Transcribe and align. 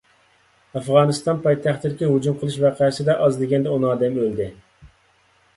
ئافغانىستان 0.79 1.43
پايتەختىدىكى 1.43 2.09
ھۇجۇم 2.13 2.39
قىلىش 2.39 2.57
ۋەقەسىدە 2.63 3.19
ئاز 3.27 3.39
دېگەندە 3.43 3.77
ئون 3.77 3.87
ئادەم 3.91 4.19
ئۆلدى. 4.23 4.49